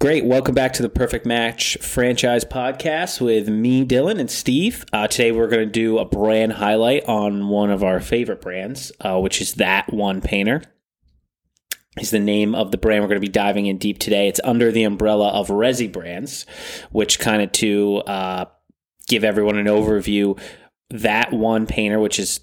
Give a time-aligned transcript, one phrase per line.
[0.00, 0.24] Great.
[0.24, 4.84] Welcome back to the Perfect Match franchise podcast with me, Dylan, and Steve.
[4.92, 8.92] Uh, today we're going to do a brand highlight on one of our favorite brands,
[9.00, 10.62] uh, which is That One Painter.
[12.00, 14.28] Is the name of the brand we're going to be diving in deep today.
[14.28, 16.46] It's under the umbrella of Resi Brands,
[16.92, 18.44] which kind of to uh,
[19.08, 20.40] give everyone an overview.
[20.90, 22.38] That One Painter, which is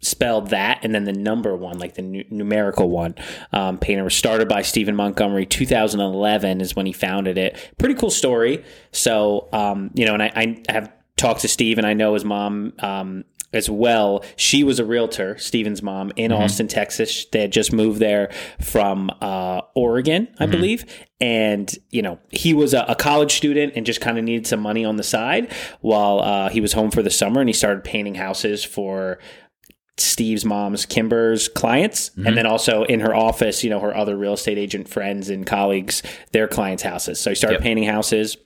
[0.00, 3.14] spelled that and then the number one, like the nu- numerical one.
[3.52, 5.46] Um, painter was started by Stephen Montgomery.
[5.46, 7.56] 2011 is when he founded it.
[7.78, 8.64] Pretty cool story.
[8.92, 12.24] So, um, you know, and I, I, have talked to Steve and I know his
[12.24, 12.74] mom.
[12.78, 14.24] Um, as well.
[14.36, 16.42] She was a realtor, Steven's mom, in mm-hmm.
[16.42, 17.24] Austin, Texas.
[17.26, 20.50] They had just moved there from uh, Oregon, I mm-hmm.
[20.50, 21.06] believe.
[21.20, 24.60] And, you know, he was a, a college student and just kind of needed some
[24.60, 27.40] money on the side while uh, he was home for the summer.
[27.40, 29.18] And he started painting houses for
[29.98, 32.26] Steve's mom's Kimber's clients, mm-hmm.
[32.26, 35.46] and then also in her office, you know, her other real estate agent friends and
[35.46, 37.18] colleagues, their clients' houses.
[37.18, 37.62] So he started yep.
[37.62, 38.36] painting houses.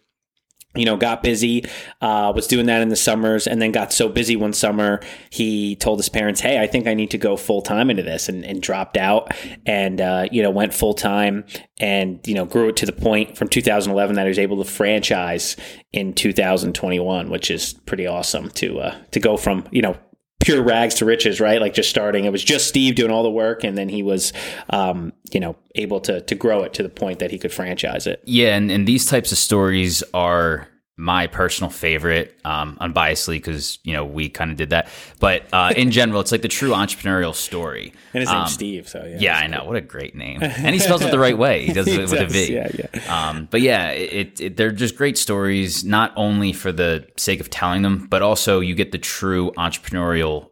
[0.76, 1.64] You know, got busy,
[2.00, 5.74] uh, was doing that in the summers, and then got so busy one summer, he
[5.74, 8.44] told his parents, Hey, I think I need to go full time into this, and,
[8.44, 9.34] and, dropped out
[9.66, 11.44] and, uh, you know, went full time
[11.80, 14.70] and, you know, grew it to the point from 2011 that he was able to
[14.70, 15.56] franchise
[15.90, 19.96] in 2021, which is pretty awesome to, uh, to go from, you know,
[20.40, 21.60] pure rags to riches, right?
[21.60, 22.24] Like just starting.
[22.24, 24.32] It was just Steve doing all the work, and then he was,
[24.70, 28.06] um, you know, able to to grow it to the point that he could franchise
[28.06, 28.22] it.
[28.24, 30.68] Yeah, and, and these types of stories are
[31.00, 34.88] my personal favorite, um, unbiasedly, because you know we kind of did that.
[35.18, 37.94] But uh, in general, it's like the true entrepreneurial story.
[38.12, 39.16] And his name's um, Steve, so yeah.
[39.18, 39.60] Yeah, I know.
[39.60, 39.68] Cool.
[39.68, 41.64] What a great name, and he spells it the right way.
[41.64, 42.52] He does it with does, a V.
[42.52, 43.28] Yeah, yeah.
[43.28, 47.48] Um, but yeah, it, it, they're just great stories, not only for the sake of
[47.48, 50.50] telling them, but also you get the true entrepreneurial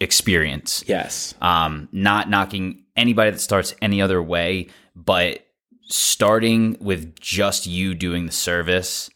[0.00, 0.84] experience.
[0.86, 1.34] Yes.
[1.40, 5.46] Um, not knocking anybody that starts any other way, but
[5.84, 9.10] starting with just you doing the service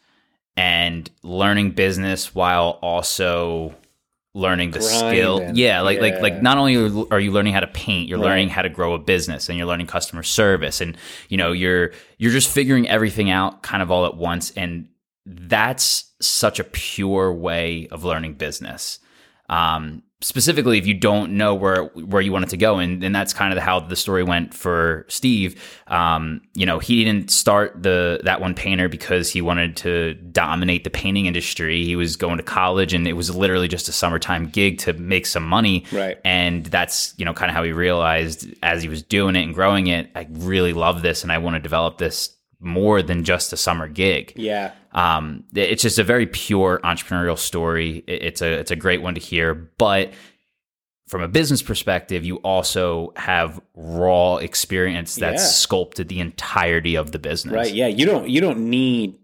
[0.57, 3.75] and learning business while also
[4.35, 4.99] learning the Grinding.
[5.11, 5.51] skill.
[5.55, 6.03] Yeah, like yeah.
[6.03, 6.77] like like not only
[7.11, 8.27] are you learning how to paint, you're right.
[8.27, 10.97] learning how to grow a business and you're learning customer service and
[11.29, 14.89] you know, you're you're just figuring everything out kind of all at once and
[15.25, 19.01] that's such a pure way of learning business.
[19.49, 22.79] Um, specifically if you don't know where where you want it to go.
[22.79, 25.63] And, and that's kind of how the story went for steve.
[25.89, 30.85] Um, you know he didn't start the that one painter because he wanted to dominate
[30.85, 31.85] the painting industry.
[31.85, 35.27] He was going to college and it was literally just a summertime gig to make
[35.27, 35.85] some money.
[35.93, 36.19] Right.
[36.25, 39.55] And that's you know kind of how he realized as he was doing it and
[39.55, 43.53] growing it i really love this and i want to develop this more than just
[43.53, 44.33] a summer gig.
[44.37, 44.73] Yeah.
[44.97, 48.03] Um, it's just a very pure entrepreneurial story.
[48.09, 50.13] It's a it's a great one to hear, but
[51.07, 55.49] from a business perspective, you also have raw experience that's yeah.
[55.49, 57.55] sculpted the entirety of the business.
[57.55, 57.73] Right.
[57.73, 57.87] Yeah.
[57.87, 59.19] You don't you don't need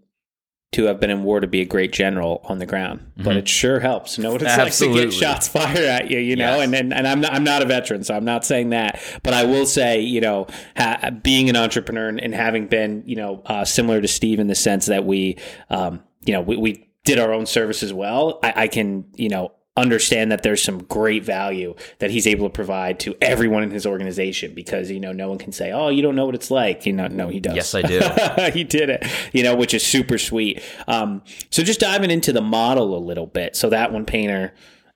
[0.73, 3.23] to have been in war to be a great general on the ground, mm-hmm.
[3.23, 5.01] but it sure helps know what it's Absolutely.
[5.01, 6.57] like to get shots fired at you, you know.
[6.57, 6.65] Yes.
[6.65, 9.33] And, and and I'm not, I'm not a veteran, so I'm not saying that, but
[9.33, 13.63] I will say, you know, ha- being an entrepreneur and, having been, you know, uh,
[13.63, 15.37] similar to Steve in the sense that we,
[15.69, 18.39] um, you know, we, we did our own service as well.
[18.41, 22.53] I, I can, you know, understand that there's some great value that he's able to
[22.53, 26.01] provide to everyone in his organization because you know no one can say oh you
[26.01, 26.85] don't know what it's like.
[26.85, 27.55] You know no he does.
[27.55, 27.99] Yes i do.
[28.53, 30.61] He did it you know which is super sweet.
[30.87, 33.55] Um, so just diving into the model a little bit.
[33.55, 34.53] So that one painter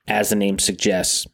[0.07, 1.27] as the name suggests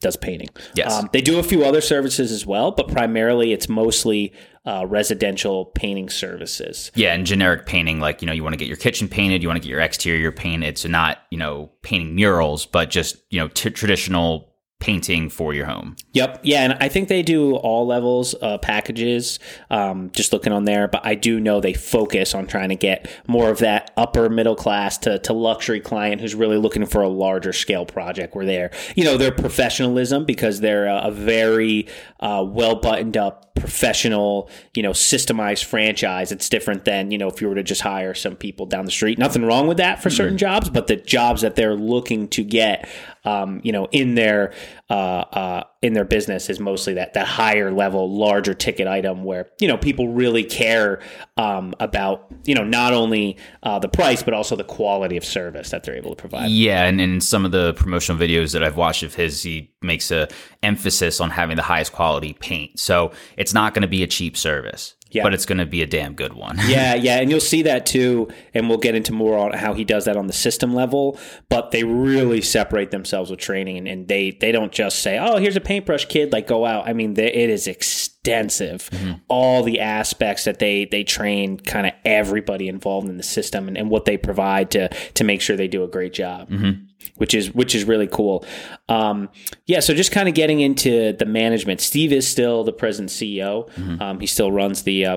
[0.00, 0.48] does painting.
[0.74, 0.92] Yes.
[0.92, 4.32] Um, they do a few other services as well, but primarily it's mostly
[4.64, 6.92] uh, residential painting services.
[6.94, 9.48] Yeah, and generic painting, like, you know, you want to get your kitchen painted, you
[9.48, 10.78] want to get your exterior painted.
[10.78, 15.66] So not, you know, painting murals, but just, you know, t- traditional painting for your
[15.66, 15.96] home.
[16.12, 16.40] Yep.
[16.44, 16.62] Yeah.
[16.62, 19.40] And I think they do all levels uh, packages,
[19.70, 20.86] um, just looking on there.
[20.86, 24.54] But I do know they focus on trying to get more of that upper middle
[24.54, 28.70] class to, to luxury client who's really looking for a larger scale project where they're,
[28.94, 31.88] you know, their professionalism because they're a, a very
[32.20, 36.32] uh, well buttoned up professional, you know, systemized franchise.
[36.32, 38.90] It's different than, you know, if you were to just hire some people down the
[38.90, 39.18] street.
[39.18, 40.38] Nothing wrong with that for certain mm-hmm.
[40.38, 42.88] jobs, but the jobs that they're looking to get,
[43.24, 44.52] um, you know, in their
[44.90, 44.92] uh,
[45.32, 49.68] uh, in their business is mostly that that higher level, larger ticket item where you
[49.68, 51.00] know people really care
[51.36, 55.70] um, about you know not only uh, the price but also the quality of service
[55.70, 56.50] that they're able to provide.
[56.50, 60.10] Yeah, and in some of the promotional videos that I've watched of his, he makes
[60.10, 60.28] a
[60.62, 62.80] emphasis on having the highest quality paint.
[62.80, 64.94] So it's not going to be a cheap service.
[65.10, 65.22] Yeah.
[65.22, 66.58] but it's going to be a damn good one.
[66.68, 69.84] Yeah, yeah, and you'll see that too, and we'll get into more on how he
[69.84, 71.18] does that on the system level.
[71.48, 75.38] But they really separate themselves with training, and, and they they don't just say, "Oh,
[75.38, 78.90] here's a paintbrush, kid, like go out." I mean, they, it is extensive.
[78.90, 79.12] Mm-hmm.
[79.28, 83.78] All the aspects that they they train, kind of everybody involved in the system, and,
[83.78, 86.50] and what they provide to to make sure they do a great job.
[86.50, 86.84] Mm-hmm.
[87.16, 88.44] Which is which is really cool.
[88.88, 89.28] Um,
[89.66, 91.80] yeah, so just kind of getting into the management.
[91.80, 93.68] Steve is still the present CEO.
[94.00, 95.16] Um, he still runs the uh,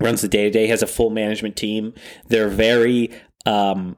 [0.00, 1.94] runs the day to day, has a full management team.
[2.28, 3.10] They're very
[3.46, 3.96] um,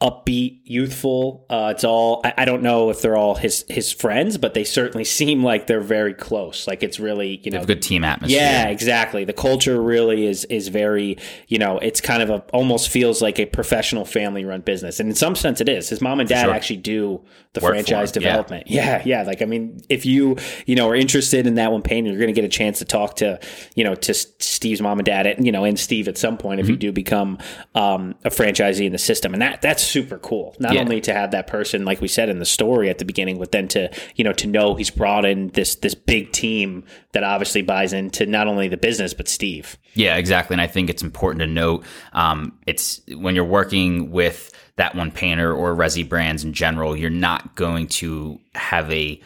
[0.00, 1.44] upbeat, youthful.
[1.50, 4.64] Uh, it's all I, I don't know if they're all his his friends, but they
[4.64, 6.66] certainly seem like they're very close.
[6.66, 8.40] Like it's really you know Good team atmosphere.
[8.40, 9.24] yeah, exactly.
[9.24, 11.18] The culture really is is very,
[11.48, 15.08] you know, it's kind of a almost feels like a professional family run business, and
[15.10, 15.88] in some sense, it is.
[15.90, 16.54] His mom and dad sure.
[16.54, 17.22] actually do
[17.52, 18.28] the Work franchise him, yeah.
[18.28, 18.66] development.
[18.68, 19.02] Yeah.
[19.04, 20.36] yeah, Like I mean, if you
[20.66, 22.84] you know are interested in that one painting, you're going to get a chance to
[22.84, 23.38] talk to
[23.74, 26.60] you know to Steve's mom and dad, and you know, and Steve at some point
[26.60, 26.70] if Mm-hmm.
[26.72, 27.38] you do become
[27.74, 30.54] um, a franchisee in the system, and that that's super cool.
[30.58, 30.80] Not Yeah.
[30.80, 33.52] only to have that person, like we said in the story at the beginning, but
[33.52, 37.62] then to you know to know he's brought in this this big team that obviously
[37.62, 39.76] buys into not only the business but Steve.
[39.94, 40.54] Yeah, exactly.
[40.54, 45.10] And I think it's important to note um, it's when you're working with that one
[45.10, 49.20] painter or Resi brands in general, you're not going to have a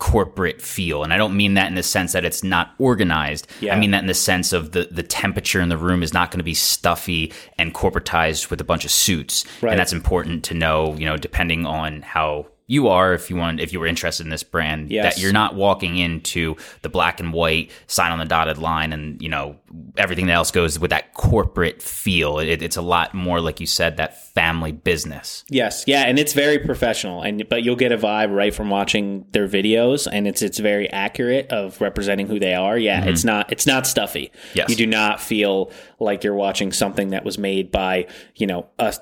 [0.00, 1.04] corporate feel.
[1.04, 3.46] And I don't mean that in the sense that it's not organized.
[3.60, 3.76] Yeah.
[3.76, 6.30] I mean that in the sense of the, the temperature in the room is not
[6.30, 9.44] going to be stuffy and corporatized with a bunch of suits.
[9.60, 9.70] Right.
[9.70, 13.58] And that's important to know, you know, depending on how you are if you want
[13.60, 15.16] if you were interested in this brand Yes.
[15.16, 19.20] that you're not walking into the black and white sign on the dotted line and
[19.20, 19.56] you know
[19.96, 23.96] everything else goes with that corporate feel it, it's a lot more like you said
[23.96, 28.34] that family business Yes, yeah, and it's very professional, and but you'll get a vibe
[28.34, 32.78] right from watching their videos, and it's it's very accurate of representing who they are.
[32.78, 34.26] Yeah, it's not it's not stuffy.
[34.32, 34.58] Mm-hmm.
[34.58, 34.70] Yes.
[34.70, 38.06] you do not feel like you're watching something that was made by
[38.36, 38.94] you know a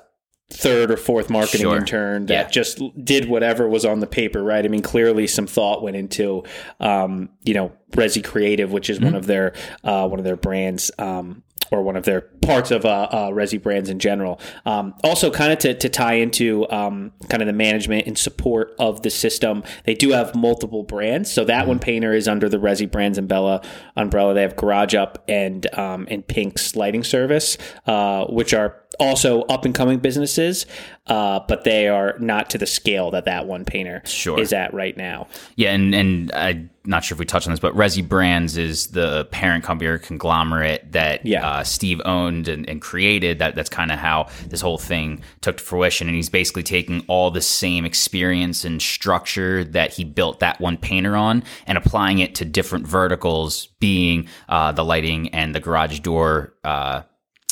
[0.51, 1.77] third or fourth marketing Sure.
[1.77, 2.49] intern that Yeah.
[2.49, 4.43] just did whatever was on the paper.
[4.43, 4.65] Right?
[4.65, 6.43] I mean, clearly some thought went into
[6.79, 9.05] um, you know Resi Creative, which is Mm-hmm.
[9.05, 9.53] one of their
[9.83, 10.91] uh, one of their brands.
[10.97, 14.39] Um, or one of their parts of uh, uh, Resi brands in general.
[14.65, 18.73] Um, also, kind of to, to tie into um, kind of the management and support
[18.79, 21.31] of the system, they do have multiple brands.
[21.31, 23.61] So that one painter is under the Resi brands umbrella.
[23.95, 24.33] Umbrella.
[24.33, 27.55] They have Garage Up and um, and Pink's lighting service,
[27.85, 30.65] uh, which are also up and coming businesses,
[31.07, 34.39] uh, but they are not to the scale that that one painter Sure.
[34.39, 35.27] is at right now.
[35.55, 38.87] yeah and and i'm not sure if we touched on this but resi brands is
[38.87, 41.47] the parent company or conglomerate that Yeah.
[41.47, 45.57] uh, steve owned and, and created that that's kind of how this whole thing took
[45.57, 50.39] to fruition and he's basically taking all the same experience and structure that he built
[50.39, 55.53] that one painter on and applying it to different verticals being uh, the lighting and
[55.55, 57.01] the garage door uh,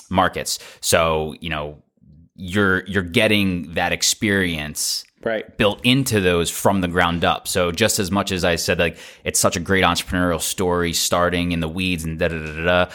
[0.09, 1.81] markets so you know
[2.35, 5.57] you're you're getting that experience Right.
[5.57, 7.47] built into those from the ground up.
[7.47, 11.51] So just as much as I said, like it's such a great entrepreneurial story, starting
[11.51, 12.85] in the weeds and da da da da.
[12.85, 12.91] da,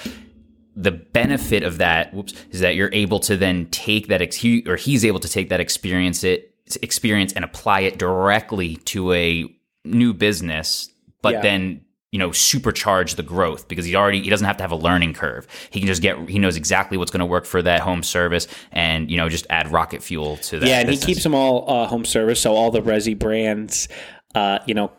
[0.77, 4.63] The benefit of that, whoops, is that you're able to then take that, ex- he,
[4.67, 9.53] or he's able to take that experience, it experience and apply it directly to a
[9.85, 10.89] new business,
[11.21, 11.41] but Yeah.
[11.43, 11.81] then
[12.13, 15.15] you know supercharge the growth because he already he doesn't have to have a learning
[15.15, 15.47] curve.
[15.71, 18.47] He can just get he knows exactly what's going to work for that home service,
[18.71, 20.69] and you know just add rocket fuel to that.
[20.69, 21.07] Yeah, and business.
[21.07, 22.41] he keeps them all uh, home service.
[22.41, 23.89] So all the Resi brands,
[24.35, 24.93] uh, you know,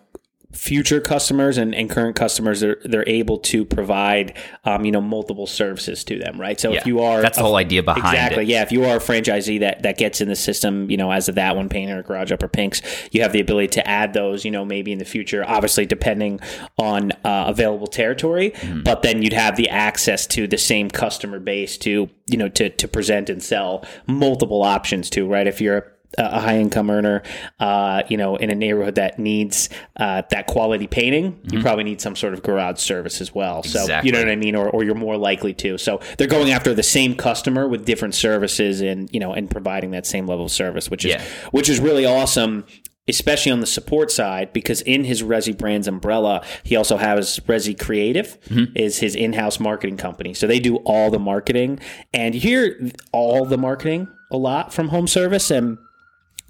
[0.54, 5.48] future customers and, and current customers, they're, they're able to provide, um, you know, multiple
[5.48, 6.60] services to them, right?
[6.60, 8.44] So if you are that's the whole idea behind Exactly.
[8.44, 8.50] it.
[8.50, 8.62] Yeah.
[8.62, 11.36] If you are a franchisee that, that gets in the system, you know, as of
[11.36, 12.82] that one painter or garage upper pinks,
[13.12, 16.40] you have the ability to add those, you know, maybe in the future, obviously depending
[16.78, 18.84] on uh, available territory, Mm-hmm.
[18.84, 22.70] but then you'd have the access to the same customer base to, you know, to,
[22.70, 25.48] to present and sell multiple options to, right?
[25.48, 25.84] If you're a
[26.18, 27.24] a high income earner,
[27.60, 32.02] uh, you know, in a neighborhood that needs uh, that quality painting, you probably need
[32.02, 33.64] some sort of garage service as well.
[33.64, 34.08] So you Mm-hmm.
[34.10, 35.78] Know what I mean, or, or you're more likely to.
[35.78, 39.92] So they're going after the same customer with different services, and you know, and providing
[39.92, 41.24] that same level of service, which is Yeah.
[41.52, 42.66] which is really awesome.
[43.06, 47.78] Especially on the support side, because in his Resi Brands umbrella, he also has Resi
[47.78, 48.78] Creative, Mm-hmm.
[48.78, 50.34] is his in-house marketing company.
[50.34, 51.80] So they do all the marketing,
[52.14, 55.78] and you hear all the marketing a lot from home service, and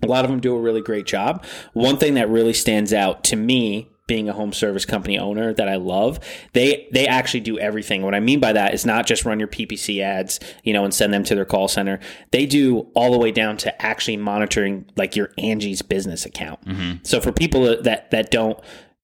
[0.04, 1.44] a lot of them do a really great job.
[1.74, 5.70] One thing that really stands out to me being a home service company owner that
[5.70, 6.20] I love,
[6.54, 8.02] they they actually do everything.
[8.02, 10.94] What I mean by that is not just run your PPC ads, you know, and
[10.94, 12.00] send them to their call center.
[12.32, 16.64] They do all the way down to actually monitoring like your Angie's business account.
[16.66, 16.98] Mm-hmm.
[17.04, 18.60] So for people that that don't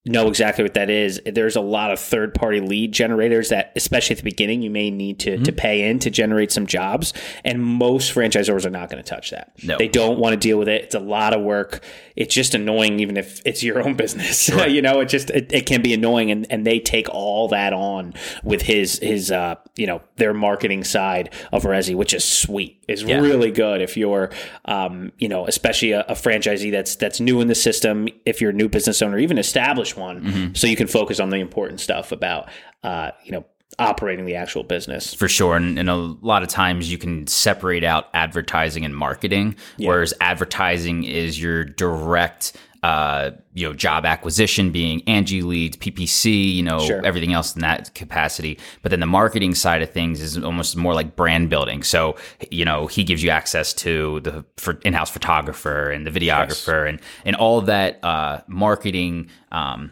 [0.10, 1.22] know exactly what that is.
[1.26, 4.90] There's a lot of third party lead generators that, especially at the beginning, you may
[4.90, 5.44] need to, mm-hmm.
[5.44, 7.14] to pay in to generate some jobs.
[7.44, 9.54] And most franchisors are not going to touch that.
[9.64, 9.78] No.
[9.78, 10.84] They don't want to deal with it.
[10.84, 11.84] It's a lot of work.
[12.16, 14.44] It's just annoying, even if it's your own business.
[14.44, 14.68] Sure.
[14.68, 17.74] you know, it just it, it, can be annoying, and, and they take all that
[17.74, 18.14] on
[18.44, 22.84] with his his uh you know their marketing side of Resi, which is sweet.
[22.88, 23.20] Is yeah.
[23.20, 24.32] really good if you're
[24.66, 28.08] um you know especially a, a franchisee that's that's new in the system.
[28.26, 30.54] If you're a new business owner, even established one, mm-hmm.
[30.54, 32.50] so you can focus on the important stuff about,
[32.84, 33.46] uh, you know,
[33.78, 35.14] operating the actual business.
[35.14, 35.56] For sure.
[35.56, 39.90] And, and, a lot of times you can separate out advertising and marketing, yeah.
[39.90, 46.64] whereas advertising is your direct uh, you know, job acquisition being Angie leads, PPC, you
[46.64, 47.06] know, sure.
[47.06, 48.58] everything else in that capacity.
[48.82, 51.84] But then the marketing side of things is almost more like brand building.
[51.84, 52.16] So,
[52.52, 56.90] you know, he gives you access to the for in-house photographer and the videographer yes.
[56.90, 59.92] and and all that uh, marketing um,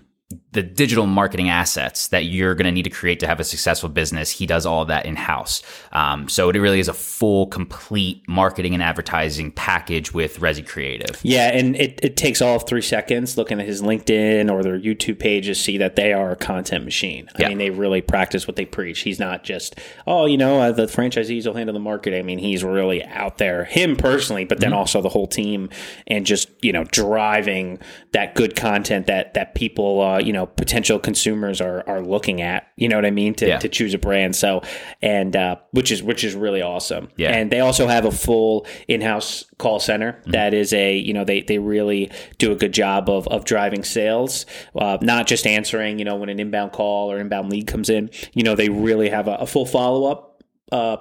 [0.51, 3.87] the digital marketing assets that you're going to need to create to have a successful
[3.87, 4.29] business.
[4.31, 5.61] He does all of that in house.
[5.93, 11.17] Um, so it really is a full, complete marketing and advertising package with Resi Creative.
[11.23, 14.77] Yeah, and it, it takes all of three seconds looking at his LinkedIn or their
[14.77, 17.29] YouTube pages, see that they are a content machine.
[17.37, 17.49] I yeah.
[17.49, 19.01] mean, they really practice what they preach.
[19.01, 22.19] He's not just, oh, you know, uh, the franchisees will handle the marketing.
[22.19, 24.79] I mean, he's really out there, him personally, but then mm-hmm.
[24.79, 25.69] also the whole team,
[26.07, 27.79] and just you know driving
[28.11, 32.67] that good content that that people, uh, you know potential consumers are are looking at.
[32.75, 33.59] You know what I mean to, yeah.
[33.59, 34.35] to choose a brand.
[34.35, 34.61] So
[35.01, 37.09] and uh, which is which is really awesome.
[37.17, 37.31] Yeah.
[37.31, 40.31] And they also have a full in house call center mm-hmm.
[40.31, 43.83] that is a you know they they really do a good job of of driving
[43.83, 44.45] sales,
[44.75, 48.09] uh, not just answering you know when an inbound call or inbound lead comes in.
[48.33, 50.27] You know they really have a, a full follow up
[50.71, 50.97] uh,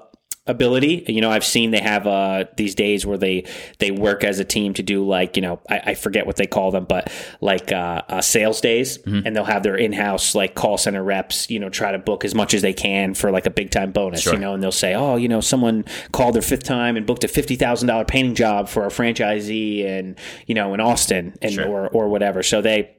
[0.47, 1.05] ability.
[1.09, 3.45] You know, I've seen they have uh, these days where they
[3.79, 6.47] they work as a team to do like you know I, I forget what they
[6.47, 9.27] call them, but like uh, uh, sales days, mm-hmm.
[9.27, 12.25] and they'll have their in house like call center reps you know try to book
[12.25, 14.23] as much as they can for like a big time bonus.
[14.23, 14.35] Sure.
[14.35, 17.25] You know, and they'll say, oh, you know, someone called their fifth time and booked
[17.25, 21.53] a fifty thousand dollar painting job for a franchisee and you know in Austin and
[21.53, 21.67] sure.
[21.67, 22.43] or or whatever.
[22.43, 22.97] So they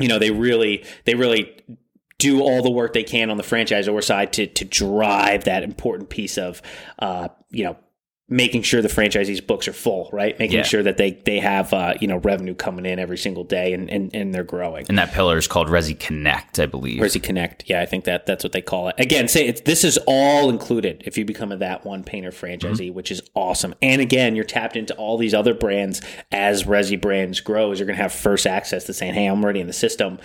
[0.00, 1.54] you know they really they really
[2.22, 6.08] do all the work they can on the franchisor side to to drive that important
[6.08, 6.62] piece of
[7.00, 7.76] uh, you know
[8.28, 10.38] making sure the franchisees books are full, right?
[10.38, 10.62] Making yeah.
[10.62, 13.90] sure that they they have uh, you know revenue coming in every single day and,
[13.90, 14.86] and, and they're growing.
[14.88, 17.00] And that pillar is called Resi Connect, I believe.
[17.00, 18.94] Resi Connect, yeah, I think that that's what they call it.
[18.98, 22.86] Again, say it's this is all included if you become a that one painter franchisee,
[22.86, 22.94] mm-hmm.
[22.94, 23.74] which is awesome.
[23.82, 26.00] And again, you're tapped into all these other brands
[26.30, 27.78] as Resi brands grows.
[27.78, 30.18] You're going to have first access to saying, "Hey, I'm already in the system.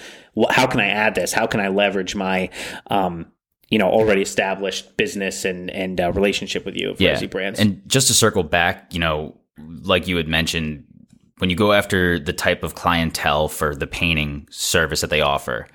[0.49, 1.33] How can I add this?
[1.33, 2.49] How can I leverage my
[2.87, 3.31] um,
[3.69, 7.15] you know already established business and and uh, relationship with you of yeah.
[7.15, 7.59] Resi brands.
[7.59, 9.37] And just to circle back, you know,
[9.81, 10.85] like you had mentioned,
[11.39, 15.67] when you go after the type of clientele for the painting service that they offer,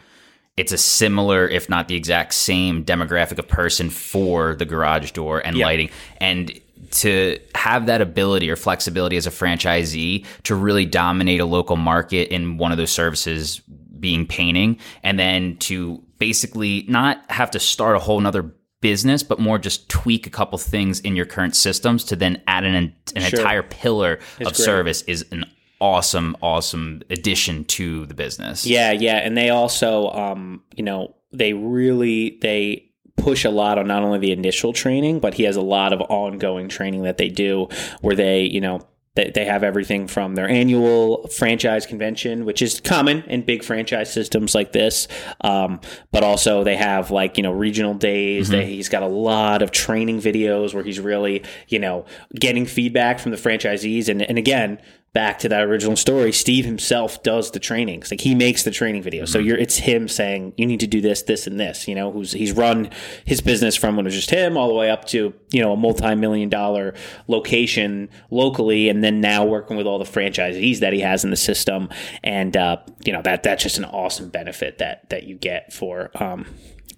[0.57, 5.45] it's a similar, if not the exact same demographic of person for the garage door
[5.45, 5.67] and yep.
[5.67, 5.91] lighting.
[6.19, 11.77] And to have that ability or flexibility as a franchisee to really dominate a local
[11.77, 13.61] market in one of those services
[13.99, 19.41] being painting and then to basically not have to start a whole nother business, but
[19.41, 23.23] more just tweak a couple things in your current systems to then add an, an
[23.23, 23.41] sure.
[23.41, 24.64] entire pillar it's of great.
[24.64, 25.45] service is an
[25.81, 28.64] awesome, awesome addition to the business.
[28.64, 33.88] Yeah, yeah, and they also, um, you know, they really they push a lot on
[33.88, 37.29] not only the initial training, but he has a lot of ongoing training that they
[37.29, 37.69] do
[38.00, 38.81] where they, you know,
[39.14, 44.12] they, they have everything from their annual franchise convention, which is common in big franchise
[44.12, 45.07] systems like this.
[45.42, 48.49] Um, but also they have like, you know, regional days.
[48.49, 48.57] Mm-hmm.
[48.57, 53.19] They, he's got a lot of training videos where he's really, you know, getting feedback
[53.19, 54.09] from the franchisees.
[54.09, 54.78] And, and again,
[55.14, 58.11] back to that original story, Steve himself does the trainings.
[58.11, 59.25] Like he makes the training video.
[59.25, 59.33] Mm-hmm.
[59.33, 61.87] So you're it's him saying you need to do this, this, and this.
[61.87, 62.90] You know, who's he's run
[63.25, 65.73] his business from when it was just him all the way up to you know
[65.73, 66.95] a multi-million dollar
[67.28, 71.37] location locally, and then now working with all the franchisees that he has in the
[71.37, 71.88] system.
[72.23, 76.11] And uh, you know that that's just an awesome benefit that that you get for
[76.23, 76.47] um,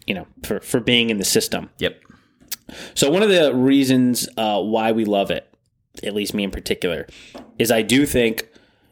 [0.07, 1.71] you know for for being in the system.
[1.79, 2.01] Yep.
[2.95, 5.54] So one of the reasons uh, why we love it
[6.03, 7.07] at least me in particular,
[7.59, 8.49] is I do think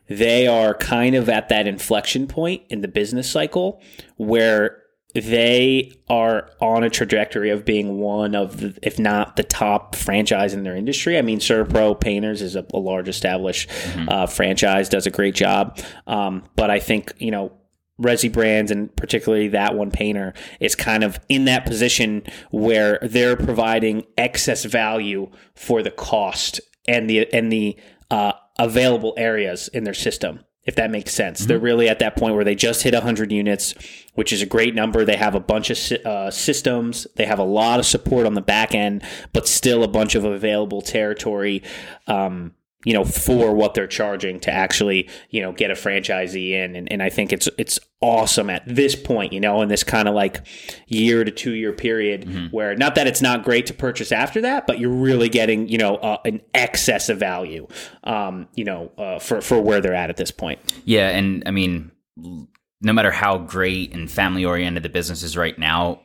[0.09, 3.81] they are kind of at that inflection point in the business cycle
[4.17, 4.83] where
[5.15, 10.55] they are on a trajectory of being one of the, if not the top franchise
[10.55, 11.19] in their industry.
[11.19, 14.09] I mean, CertaPro Painters is a, a large established mm-hmm.
[14.09, 15.79] uh, franchise, does a great job.
[16.07, 17.53] Um, but I think, you know,
[18.01, 23.37] Resi Brands and particularly that one painter is kind of in that position where they're
[23.37, 27.77] providing excess value for the cost and the and the
[28.11, 30.41] uh, available areas in their system.
[30.65, 31.41] if that makes sense.
[31.41, 31.49] Mm-hmm.
[31.49, 33.75] They're really at that point where they just hit 100 units,
[34.15, 35.05] which is a great number.
[35.05, 38.43] They have a bunch of uh, systems, they have a lot of support on the
[38.43, 41.65] back end, but still a bunch of available territory.
[42.07, 46.75] Um, you know, for what they're charging to actually, you know, get a franchisee in.
[46.75, 50.09] And, and I think it's it's awesome at this point, you know, in this kind
[50.09, 50.45] of like
[50.89, 52.47] year to two year period mm-hmm.
[52.47, 55.79] where not that it's not great to purchase after that, but you're really getting, you
[55.79, 57.67] know, uh, an excess of value,
[58.05, 60.59] um, you know, uh, for, for where they're at at this point.
[60.85, 61.09] Yeah.
[61.11, 66.01] And I mean, no matter how great and family oriented the business is right now,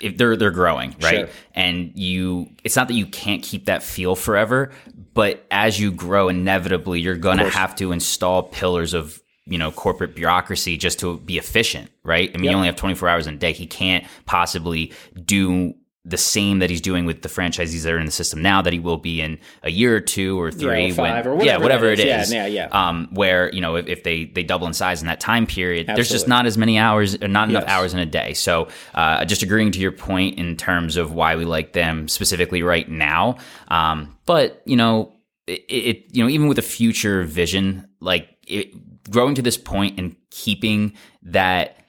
[0.00, 1.20] if they're they're growing, right?
[1.20, 1.28] Sure.
[1.54, 4.70] And you it's not that you can't keep that feel forever,
[5.16, 9.72] but as you grow inevitably you're going to have to install pillars of you know
[9.72, 12.30] corporate bureaucracy just to be efficient right?
[12.32, 12.52] I mean yep.
[12.52, 13.52] you only have 24 hours in a day.
[13.52, 14.92] He can't possibly
[15.22, 15.74] do
[16.06, 18.72] the same that he's doing with the franchisees that are in the system now that
[18.72, 21.44] he will be in a year or two or three, yeah, five when, or whatever
[21.44, 22.32] yeah, whatever it is.
[22.32, 22.88] Yeah, yeah, yeah.
[22.88, 25.80] Um, where you know if, if, they they double in size in that time period,
[25.80, 25.96] Absolutely.
[25.96, 27.72] there's just not as many hours, or not enough yes.
[27.72, 28.34] hours in a day.
[28.34, 32.62] So, uh, just agreeing to your point in terms of why we like them specifically
[32.62, 33.38] right now.
[33.66, 35.12] Um, but you know,
[35.48, 39.98] it, it, you know even with a future vision, like it, growing to this point
[39.98, 41.85] and keeping that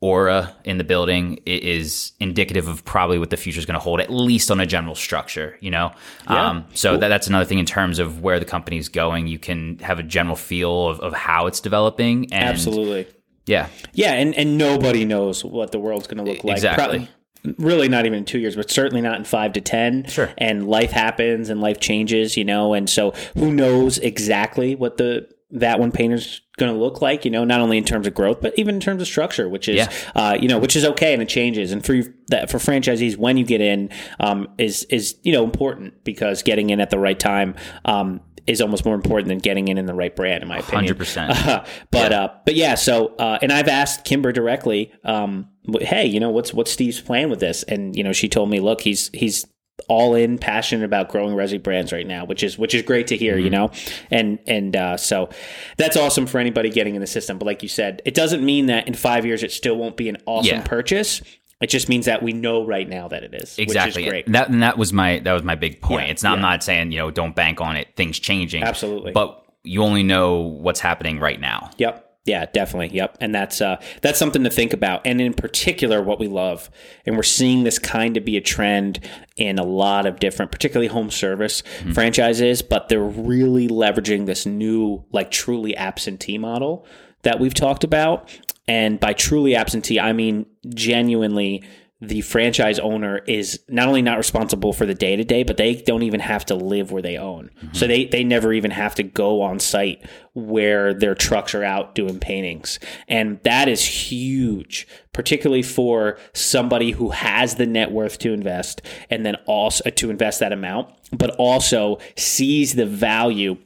[0.00, 4.00] aura in the building is indicative of probably what the future is going to hold,
[4.00, 5.92] at least on a general structure, you know?
[6.30, 6.50] Yeah.
[6.50, 7.00] Um, so cool.
[7.00, 9.26] that, that's another thing in terms of where the company is going.
[9.26, 12.32] You can have a general feel of, of how it's developing.
[12.32, 13.08] And Absolutely.
[13.46, 13.68] Yeah.
[13.92, 14.12] Yeah.
[14.12, 16.56] And, and nobody knows what the world's going to look like.
[16.56, 16.84] Exactly.
[16.84, 17.08] Probably,
[17.56, 20.06] really not even in two years, but certainly not in five to 10.
[20.06, 20.30] Sure.
[20.38, 22.74] And life happens and life changes, you know?
[22.74, 27.30] And so who knows exactly what the, that one painter's going to look like, you
[27.30, 29.76] know, not only in terms of growth, but even in terms of structure, which is,
[29.76, 29.92] yeah.
[30.14, 31.72] uh, you know, which is okay and it changes.
[31.72, 31.96] And for
[32.28, 33.90] that, for franchisees, when you get in,
[34.20, 37.54] um, is, is, you know, important because getting in at the right time,
[37.86, 40.94] um, is almost more important than getting in in the right brand, in my opinion.
[40.94, 41.30] 100%.
[41.30, 42.20] Uh, but, yeah.
[42.20, 45.48] uh, but yeah, so, uh, and I've asked Kimber directly, um,
[45.80, 47.62] hey, you know, what's, what's Steve's plan with this?
[47.64, 49.46] And, you know, she told me, look, he's, he's,
[49.88, 53.16] all in passionate about growing resi brands right now which is which is great to
[53.16, 53.44] hear mm-hmm.
[53.44, 53.70] you know?
[54.10, 55.28] And and uh, so
[55.76, 57.38] that's awesome for anybody getting in the system.
[57.38, 60.08] But like you said it doesn't mean that in five years it still won't be
[60.08, 60.62] an awesome yeah.
[60.62, 61.22] purchase.
[61.60, 64.32] It just means that we know right now that it is exactly is great.
[64.32, 66.06] that and that was my that was my big point.
[66.06, 66.34] Yeah, it's not yeah.
[66.36, 68.62] i'm not saying you know don't bank on it things changing.
[68.62, 69.12] Absolutely.
[69.12, 71.70] But you only know what's happening right now.
[71.78, 72.94] Yep yeah, definitely.
[72.94, 73.16] Yep.
[73.20, 75.00] And that's uh, that's something to think about.
[75.06, 76.70] And in particular, what we love,
[77.06, 79.00] and we're seeing this kind of be a trend
[79.36, 81.92] in a lot of different, particularly home service mm-hmm.
[81.92, 86.86] franchises, but they're really leveraging this new, like truly absentee model
[87.22, 88.30] that we've talked about.
[88.68, 91.64] And by truly absentee, I mean genuinely
[92.00, 95.74] the franchise owner is not only not responsible for the day to day, but they
[95.74, 97.50] don't even have to live where they own.
[97.56, 97.74] Mm-hmm.
[97.74, 101.96] So they, they never even have to go on site where their trucks are out
[101.96, 102.78] doing paintings.
[103.08, 108.80] And that is huge, particularly for somebody who has the net worth to invest
[109.10, 113.56] and then also to invest that amount, but also sees the value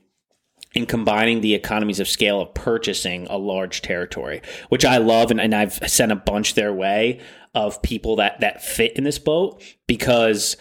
[0.75, 5.31] in combining the economies of scale of purchasing a large territory, which I love.
[5.31, 7.21] And, and I've sent a bunch their way
[7.55, 10.57] of people that that fit in this boat because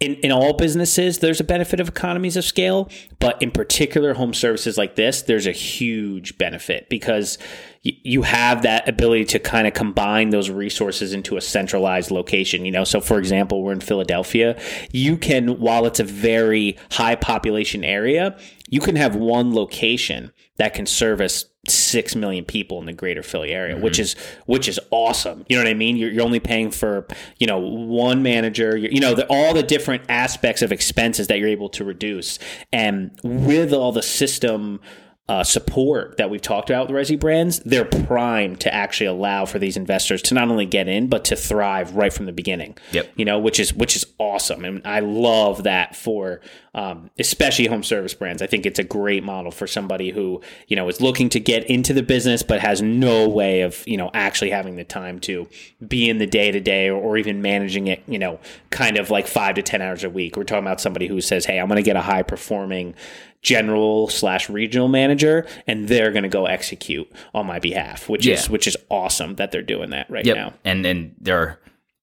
[0.00, 4.34] in, in all businesses there's a benefit of economies of scale but in particular home
[4.34, 7.38] services like this there's a huge benefit because
[7.84, 12.72] you have that ability to kind of combine those resources into a centralized location you
[12.72, 17.84] know so for example we're in philadelphia you can while it's a very high population
[17.84, 18.36] area
[18.72, 23.50] you can have one location that can service six million people in the greater Philly
[23.50, 23.84] area, mm-hmm.
[23.84, 25.44] which is which is awesome.
[25.46, 25.98] You know what I mean?
[25.98, 27.06] You're, you're only paying for
[27.38, 28.74] you know one manager.
[28.74, 32.38] You know the, all the different aspects of expenses that you're able to reduce,
[32.72, 34.80] and with all the system
[35.28, 39.60] uh, support that we've talked about with Resi brands, they're primed to actually allow for
[39.60, 42.76] these investors to not only get in but to thrive right from the beginning.
[42.90, 43.12] Yep.
[43.14, 46.40] You know, which is which is awesome, and I love that for
[46.74, 48.42] um, especially home service brands.
[48.42, 51.64] I think it's a great model for somebody who you know is looking to get
[51.70, 55.48] into the business but has no way of you know actually having the time to
[55.86, 58.02] be in the day to day or even managing it.
[58.08, 60.36] You know, kind of like five to ten hours a week.
[60.36, 62.96] We're talking about somebody who says, "Hey, I'm going to get a high performing."
[63.42, 68.34] General slash regional manager and they're going to go execute on my behalf which yeah.
[68.34, 70.36] is which is awesome that they're doing that right yep.
[70.36, 71.60] now and and they're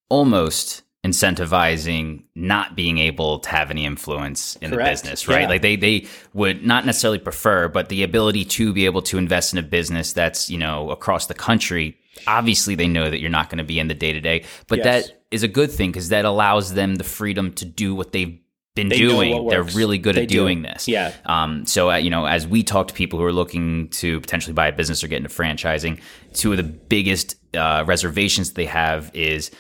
[0.10, 4.86] almost incentivizing not being able to have any influence in Correct.
[4.86, 5.48] the business right yeah.
[5.48, 9.54] like they they would not necessarily prefer but the ability to be able to invest
[9.54, 11.98] in a business that's you know across the country
[12.28, 14.80] obviously they know that you're not going to be in the day to day but
[14.80, 15.08] yes.
[15.08, 18.38] that is a good thing because that allows them the freedom to do what they've
[18.80, 19.48] been they doing.
[19.48, 20.36] They're really good They at do.
[20.36, 20.88] doing this.
[20.88, 21.14] Yeah.
[21.26, 24.54] Um, so, uh, you know, as we talk to people who are looking to potentially
[24.54, 26.00] buy a business or get into franchising,
[26.34, 29.52] two of the biggest uh, reservations they have is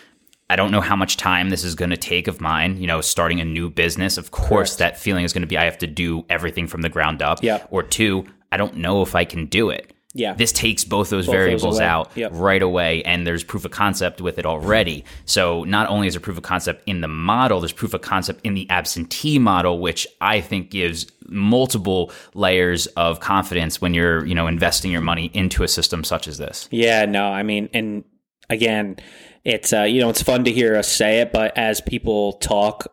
[0.49, 2.79] I don't know how much time this is going to take of mine.
[2.82, 5.65] You know, starting a new business, of course, that feeling is going to be I
[5.65, 7.43] have to do everything from the ground up.
[7.43, 7.65] Yeah.
[7.69, 9.93] Or two, I don't know if I can do it.
[10.15, 10.34] Yeah.
[10.34, 11.86] This takes both those Both variables away.
[11.86, 12.32] out Yep.
[12.34, 15.04] right away, and there's proof of concept with it already.
[15.26, 18.41] So not only is there proof of concept in the model, there's proof of concept
[18.43, 24.34] in the absentee model, which I think gives multiple layers of confidence when you're, you
[24.34, 26.67] know, investing your money into a system such as this.
[26.72, 28.04] Yeah, no, I mean, and
[28.50, 28.98] again,
[29.45, 32.88] it's uh, you know, it's fun to hear us say it, but as people talk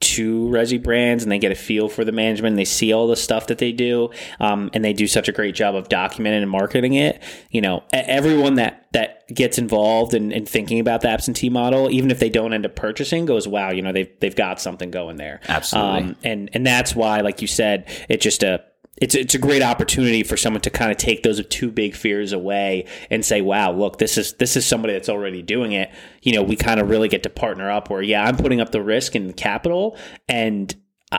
[0.00, 3.06] to Resi brands and they get a feel for the management, and they see all
[3.06, 6.42] the stuff that they do, um, and they do such a great job of documenting
[6.42, 7.22] and marketing it.
[7.50, 12.10] You know, everyone that that gets involved in, in thinking about the absentee model, even
[12.10, 15.16] if they don't end up purchasing, goes, "Wow, you know, they've they've got something going
[15.16, 16.02] there." Absolutely.
[16.02, 18.64] Um, and and that's why, like you said, it's just a
[18.98, 22.32] it's it's a great opportunity for someone to kind of take those two big fears
[22.32, 25.90] away and say, "Wow, look, this is this is somebody that's already doing it."
[26.22, 27.90] You know, we kind of really get to partner up.
[27.90, 30.74] Where yeah, I'm putting up the risk and capital, and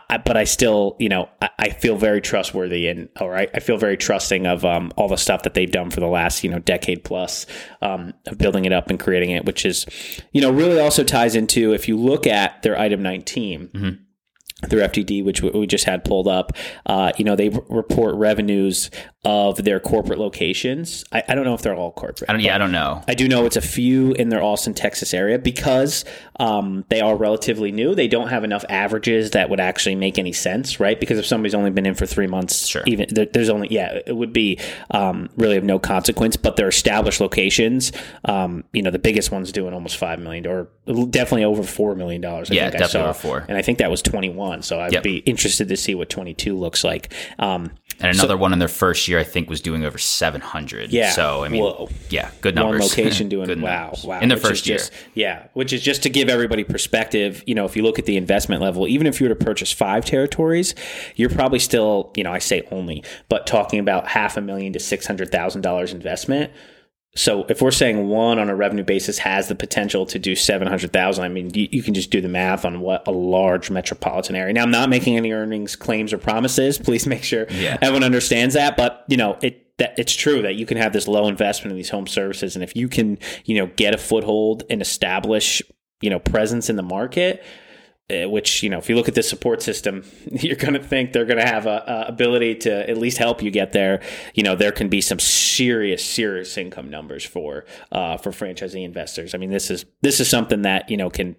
[0.09, 3.59] I, but I still, you know, I, I feel very trustworthy and all right, I
[3.59, 6.49] feel very trusting of um, all the stuff that they've done for the last you
[6.49, 7.45] know decade plus
[7.81, 9.85] um, of building it up and creating it, which is,
[10.31, 13.69] you know, really also ties into if you look at their item 19
[14.69, 16.53] their FDD, which we- we just had pulled up,
[16.85, 18.89] uh, you know, they report revenues
[19.25, 21.03] of their corporate locations.
[21.11, 22.29] I, I don't know if they're all corporate.
[22.29, 23.03] I don't, yeah, I don't know.
[23.07, 26.05] I do know it's a few in their Austin, Texas area because
[26.39, 27.95] um, they are relatively new.
[27.95, 30.99] They don't have enough averages that would actually make any sense, right?
[30.99, 32.83] Because if somebody's only been in for three months, Sure.
[32.85, 34.59] even there, there's only yeah, it would be
[34.91, 36.37] um, really of no consequence.
[36.37, 37.91] But their established locations,
[38.25, 40.69] um, you know, the biggest one's doing almost five million or
[41.09, 42.49] definitely over four million dollars.
[42.51, 43.45] Yeah, think I definitely over four.
[43.47, 44.61] and I think that was 21.
[44.61, 45.03] So I'd Yep.
[45.03, 47.11] be interested to see what 22 looks like.
[47.39, 50.91] Um, And another one in their first year, I think, was doing over 700.
[50.91, 51.11] Yeah.
[51.11, 51.89] So, I mean, Whoa.
[52.09, 52.79] yeah, good numbers.
[52.81, 54.03] one location doing wow, numbers.
[54.03, 54.77] wow In is first year.
[54.77, 57.43] just- yeah, which is just to give everybody perspective.
[57.45, 59.71] You know, if you look at the investment level, even if you were to purchase
[59.71, 60.75] five territories,
[61.15, 64.79] you're probably still, you know, I say only, but talking about half a million to
[64.79, 66.51] six hundred thousand dollars investment.
[67.17, 70.67] So if we're saying one on a revenue basis has the potential to do seven
[70.67, 73.69] hundred thousand, I mean, you, you can just do the math on what a large
[73.71, 74.53] metropolitan area.
[74.53, 76.77] Now, I'm not making any earnings claims or promises.
[76.85, 77.77] Please make sure Yeah.
[77.81, 78.75] everyone understands that.
[78.77, 81.77] But you know, it that it's true that you can have this low investment in
[81.77, 85.61] these home services, and if you can, you know, get a foothold and establish,
[86.01, 87.43] you know, presence in the market.
[88.11, 91.11] Uh, Which you know, if you look at the support system, you're going to think
[91.11, 93.99] they're going to have a, a ability to at least help you get there.
[94.35, 99.33] You know, there can be some serious, serious income numbers for uh, for franchisee investors.
[99.33, 101.35] I mean, this is this is something that you know can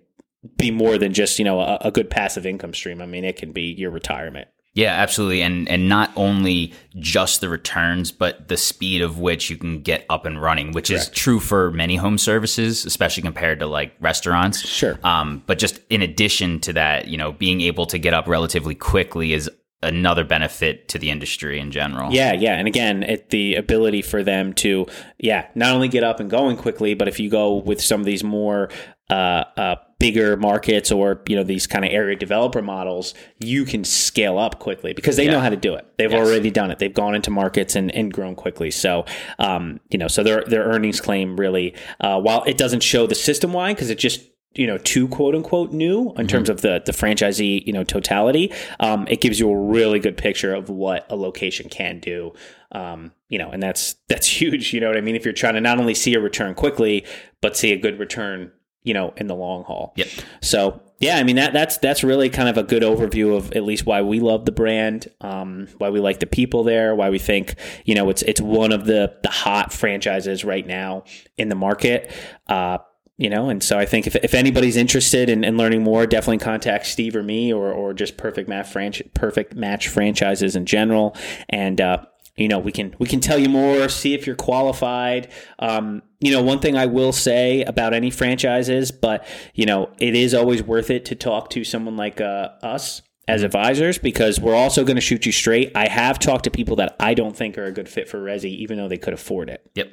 [0.56, 3.00] be more than just you know a, a good passive income stream.
[3.00, 4.48] I mean, it can be your retirement.
[4.76, 5.40] Yeah, absolutely.
[5.40, 10.04] And and not only just the returns, but the speed of which you can get
[10.10, 14.60] up and running, which is true for many home services, especially compared to like restaurants.
[14.60, 14.98] Sure.
[15.02, 18.74] Um, but just in addition to that, you know, being able to get up relatively
[18.74, 19.50] quickly is
[19.82, 22.12] another benefit to the industry in general.
[22.12, 24.86] Yeah, yeah, and again, it, the ability for them to,
[25.18, 28.06] yeah, not only get up and going quickly, but if you go with some of
[28.06, 28.68] these more
[29.08, 33.84] uh, uh, bigger markets or you know these kind of area developer models, you can
[33.84, 35.86] scale up quickly because they know how to do it.
[35.98, 36.26] They've Yes.
[36.26, 36.78] already done it.
[36.78, 38.70] They've gone into markets and, and grown quickly.
[38.70, 39.04] So,
[39.38, 43.14] um, you know, so their their earnings claim really, uh, while it doesn't show the
[43.14, 44.20] system wide because it just
[44.54, 48.50] you know too quote unquote new in terms of the the franchisee you know totality
[48.80, 52.32] um, it gives you a really good picture of what a location can do
[52.72, 55.52] um, you know and that's that's huge you know what i mean if you're trying
[55.52, 57.04] to not only see a return quickly
[57.42, 58.50] but see a good return
[58.86, 60.08] you know in the long haul Yep.
[60.40, 63.64] so yeah, I mean that that's that's really kind of a good overview of at
[63.64, 67.18] least why we love the brand, um, why we like the people there, why we
[67.18, 71.04] think you know it's it's one of the the hot franchises right now
[71.36, 72.10] in the market.
[72.48, 72.78] Uh,
[73.18, 76.38] you know, and so I think if, if anybody's interested in, in learning more, definitely
[76.38, 81.14] contact Steve or me, or or just Perfect Match franch- Perfect Match franchises in general,
[81.50, 85.30] and uh, you know we can we can tell you more see if you're qualified.
[85.58, 90.14] Um, you know one thing i will say about any franchises but you know it
[90.14, 94.54] is always worth it to talk to someone like uh, us as advisors because we're
[94.54, 95.72] also going to shoot you straight.
[95.74, 98.50] I have talked to people that i don't think are a good fit for resi
[98.50, 99.68] even though they could afford it.
[99.74, 99.90] Yep.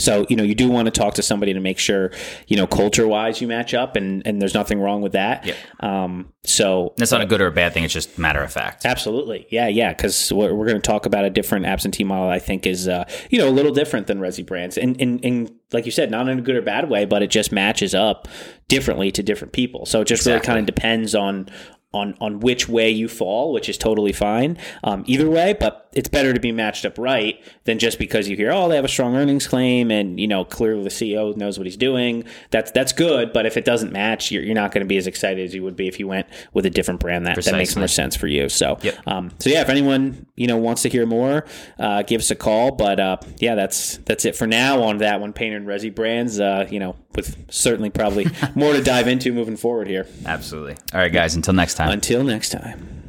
[0.00, 2.10] So, you know, you do want to talk to somebody to make sure,
[2.48, 5.46] you know, culture wise you match up and, and there's nothing wrong with that.
[5.46, 5.56] Yep.
[5.80, 7.84] Um, so That's not a good or a bad thing.
[7.84, 8.86] It's just matter of fact.
[8.86, 9.46] absolutely.
[9.50, 9.68] Yeah.
[9.68, 9.92] Yeah.
[9.94, 13.04] Cause we're, we're going to talk about a different absentee model I think is, uh,
[13.30, 16.28] you know, a little different than Resi brands and, and, and like you said, not
[16.28, 18.26] in a good or bad way, but it just matches up
[18.68, 19.86] differently to different people.
[19.86, 21.48] So it just really kind of depends on,
[21.92, 24.56] on on which way you fall, which is totally fine.
[24.84, 28.36] Um, either way, but it's better to be matched up right than just because you
[28.36, 31.58] hear, oh, they have a strong earnings claim, and you know clearly the CEO knows
[31.58, 32.24] what he's doing.
[32.50, 35.06] That's that's good, but if it doesn't match, you're, you're not going to be as
[35.06, 37.26] excited as you would be if you went with a different brand.
[37.26, 38.48] That that makes more sense for you.
[38.48, 38.98] So, yep.
[39.06, 41.44] um, so yeah, if anyone you know wants to hear more,
[41.78, 42.72] uh, give us a call.
[42.72, 45.32] But uh, yeah, that's that's it for now on that one.
[45.32, 46.38] Painter and Resi brands.
[46.38, 50.06] Uh, you know, with certainly probably more to dive into moving forward here.
[50.24, 50.76] Absolutely.
[50.92, 51.34] All right, guys.
[51.34, 51.90] Until next time.
[51.90, 52.99] Until next time.